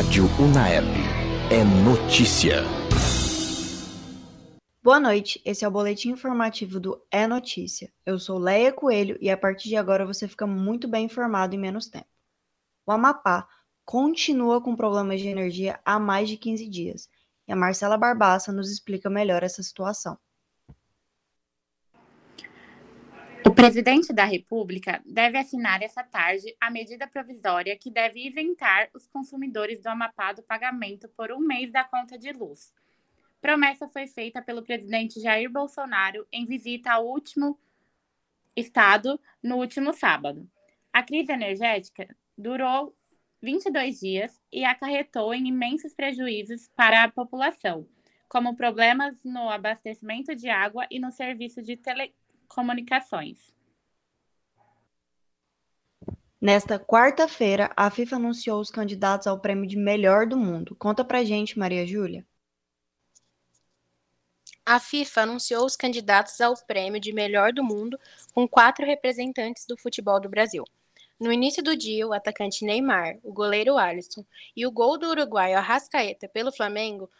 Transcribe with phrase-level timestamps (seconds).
[0.00, 0.86] Rádio Unaep.
[1.50, 2.62] É notícia.
[4.82, 7.92] Boa noite, esse é o boletim informativo do É Notícia.
[8.06, 11.58] Eu sou Leia Coelho e a partir de agora você fica muito bem informado em
[11.58, 12.08] menos tempo.
[12.86, 13.46] O Amapá
[13.84, 17.06] continua com problemas de energia há mais de 15 dias
[17.46, 20.18] e a Marcela Barbassa nos explica melhor essa situação.
[23.46, 29.06] O presidente da República deve assinar essa tarde a medida provisória que deve isentar os
[29.06, 32.72] consumidores do Amapá do pagamento por um mês da conta de luz.
[33.40, 37.58] Promessa foi feita pelo presidente Jair Bolsonaro em visita ao último
[38.54, 40.48] estado no último sábado.
[40.92, 42.94] A crise energética durou
[43.40, 47.88] 22 dias e acarretou em imensos prejuízos para a população,
[48.28, 51.76] como problemas no abastecimento de água e no serviço de
[52.50, 53.38] telecomunicações.
[56.40, 60.74] Nesta quarta-feira, a FIFA anunciou os candidatos ao prêmio de melhor do mundo.
[60.76, 62.26] Conta pra gente, Maria Júlia.
[64.64, 67.98] A FIFA anunciou os candidatos ao prêmio de melhor do mundo
[68.32, 70.64] com quatro representantes do futebol do Brasil.
[71.18, 74.24] No início do dia, o atacante Neymar, o goleiro Alisson
[74.56, 77.10] e o gol do uruguaio Arrascaeta pelo Flamengo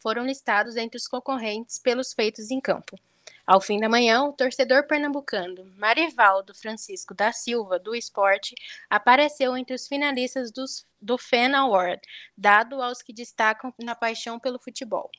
[0.00, 2.98] foram listados entre os concorrentes pelos feitos em campo.
[3.46, 8.54] Ao fim da manhã, o torcedor pernambucano Marivaldo Francisco da Silva, do esporte,
[8.88, 12.00] apareceu entre os finalistas dos, do FAN Award,
[12.36, 15.10] dado aos que destacam na paixão pelo futebol.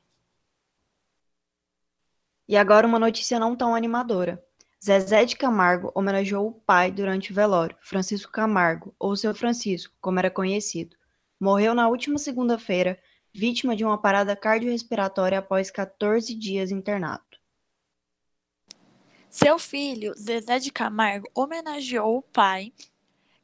[2.48, 4.44] E agora uma notícia não tão animadora.
[4.84, 10.18] Zezé de Camargo homenageou o pai durante o velório, Francisco Camargo, ou seu Francisco, como
[10.18, 10.96] era conhecido.
[11.40, 13.00] Morreu na última segunda-feira,
[13.31, 17.34] vítima de uma parada cardiorrespiratória após 14 dias internado.
[19.38, 22.72] Seu filho, Zezé de Camargo, homenageou o pai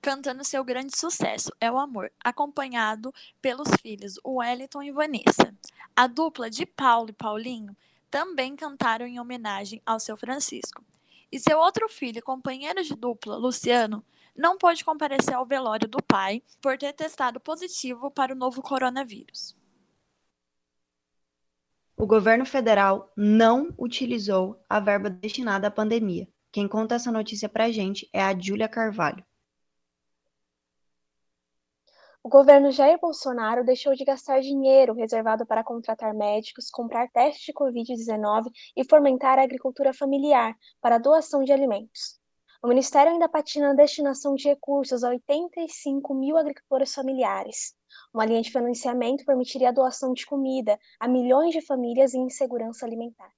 [0.01, 5.53] cantando seu grande sucesso, É o Amor, acompanhado pelos filhos Wellington e Vanessa.
[5.93, 7.75] A dupla de Paulo e Paulinho
[8.09, 10.81] também cantaram em homenagem ao seu Francisco.
[11.29, 14.01] E seu outro filho, companheiro de dupla, Luciano,
[14.33, 19.57] não pôde comparecer ao velório do pai por ter testado positivo para o novo coronavírus.
[22.01, 26.27] O governo federal não utilizou a verba destinada à pandemia.
[26.51, 29.23] Quem conta essa notícia pra gente é a Júlia Carvalho.
[32.23, 37.53] O governo Jair Bolsonaro deixou de gastar dinheiro reservado para contratar médicos, comprar testes de
[37.53, 42.19] Covid-19 e fomentar a agricultura familiar para a doação de alimentos.
[42.63, 47.79] O Ministério ainda patina na destinação de recursos a 85 mil agricultores familiares.
[48.13, 52.85] Uma linha de financiamento permitiria a doação de comida a milhões de famílias em insegurança
[52.85, 53.31] alimentar.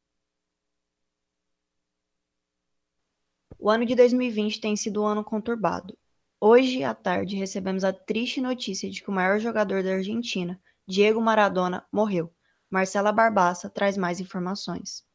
[3.60, 5.98] O ano de 2020 tem sido um ano conturbado.
[6.42, 11.22] Hoje à tarde recebemos a triste notícia de que o maior jogador da Argentina, Diego
[11.22, 12.34] Maradona, morreu.
[12.70, 15.06] Marcela Barbassa traz mais informações.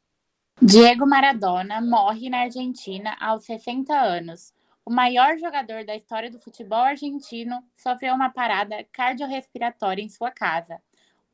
[0.62, 4.54] Diego Maradona morre na Argentina aos 60 anos.
[4.88, 10.80] O maior jogador da história do futebol argentino sofreu uma parada cardiorrespiratória em sua casa.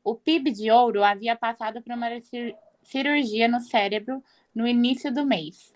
[0.03, 2.09] O PIB de ouro havia passado por uma
[2.83, 4.21] cirurgia no cérebro
[4.53, 5.73] no início do mês.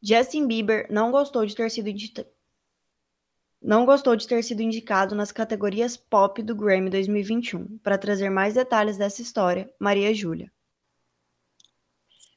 [0.00, 1.90] Justin Bieber não gostou de ter sido
[3.60, 7.78] não gostou de ter sido indicado nas categorias pop do Grammy 2021.
[7.78, 10.52] Para trazer mais detalhes dessa história, Maria Júlia.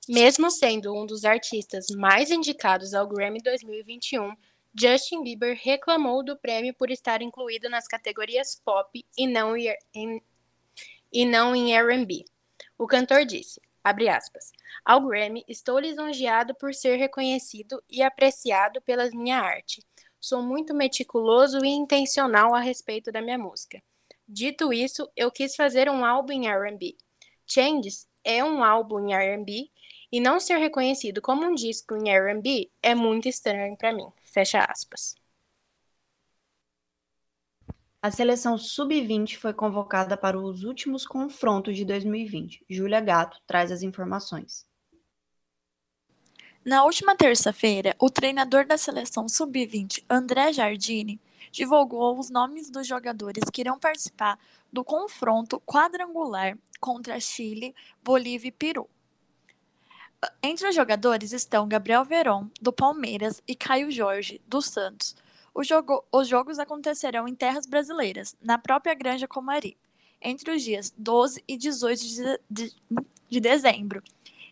[0.09, 4.35] Mesmo sendo um dos artistas mais indicados ao Grammy 2021,
[4.73, 10.19] Justin Bieber reclamou do prêmio por estar incluído nas categorias pop e não em,
[11.13, 12.25] e não em R&B.
[12.75, 14.51] O cantor disse: Abre aspas.
[14.83, 19.85] Ao Grammy, estou lisonjeado por ser reconhecido e apreciado pela minha arte.
[20.19, 23.79] Sou muito meticuloso e intencional a respeito da minha música.
[24.27, 26.97] Dito isso, eu quis fazer um álbum em R&B.
[27.45, 29.69] Changes é um álbum em R&B
[30.11, 34.07] e não ser reconhecido como um disco em R&B é muito estranho para mim.
[34.23, 35.15] Fecha aspas.
[38.01, 42.63] A seleção sub-20 foi convocada para os últimos confrontos de 2020.
[42.69, 44.65] Júlia Gato traz as informações.
[46.63, 51.19] Na última terça-feira, o treinador da seleção sub-20, André Jardine,
[51.51, 54.39] divulgou os nomes dos jogadores que irão participar
[54.71, 58.89] do confronto quadrangular contra Chile, Bolívia e Peru.
[60.43, 65.15] Entre os jogadores estão Gabriel Veron, do Palmeiras, e Caio Jorge, do Santos
[65.63, 69.77] Jogo, os jogos acontecerão em terras brasileiras, na própria Granja Comari,
[70.21, 72.75] entre os dias 12 e 18 de, de,
[73.29, 74.01] de dezembro,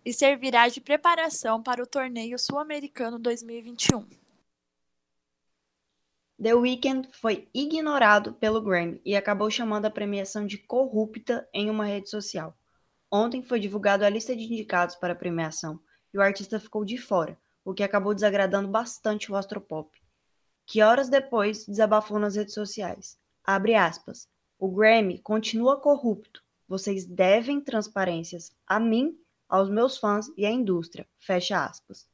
[0.04, 4.06] e servirá de preparação para o torneio sul-americano 2021.
[6.42, 11.86] The Weeknd foi ignorado pelo Grammy e acabou chamando a premiação de corrupta em uma
[11.86, 12.56] rede social.
[13.12, 15.80] Ontem foi divulgada a lista de indicados para a premiação
[16.14, 19.90] e o artista ficou de fora, o que acabou desagradando bastante o astropop,
[20.66, 23.18] que horas depois desabafou nas redes sociais.
[23.44, 24.28] Abre aspas.
[24.60, 26.44] O Grammy continua corrupto.
[26.68, 29.18] Vocês devem transparências a mim,
[29.48, 31.08] aos meus fãs e à indústria.
[31.18, 32.06] Fecha aspas.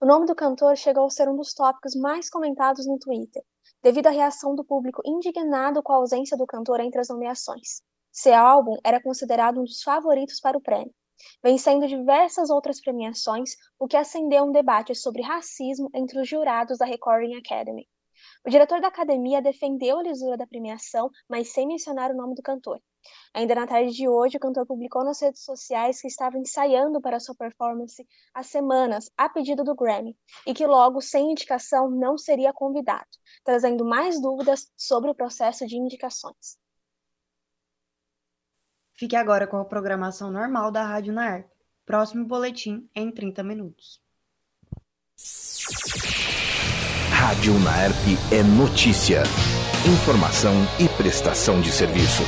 [0.00, 3.44] O nome do cantor chegou a ser um dos tópicos mais comentados no Twitter,
[3.82, 7.82] devido à reação do público indignado com a ausência do cantor entre as nomeações.
[8.16, 10.94] Seu álbum era considerado um dos favoritos para o prêmio,
[11.42, 16.86] vencendo diversas outras premiações, o que acendeu um debate sobre racismo entre os jurados da
[16.86, 17.88] Recording Academy.
[18.46, 22.42] O diretor da academia defendeu a lisura da premiação, mas sem mencionar o nome do
[22.42, 22.80] cantor.
[23.34, 27.18] Ainda na tarde de hoje, o cantor publicou nas redes sociais que estava ensaiando para
[27.18, 32.52] sua performance há semanas, a pedido do Grammy, e que logo, sem indicação, não seria
[32.52, 33.10] convidado,
[33.42, 36.62] trazendo mais dúvidas sobre o processo de indicações.
[38.94, 41.46] Fique agora com a programação normal da Rádio Naer.
[41.84, 44.00] Próximo boletim em 30 minutos.
[47.10, 47.94] Rádio Naerp
[48.32, 49.22] é notícia,
[49.86, 52.22] informação e prestação de serviço.